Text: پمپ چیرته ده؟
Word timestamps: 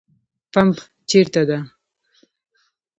پمپ 0.51 0.77
چیرته 1.09 1.41
ده؟ 1.49 1.57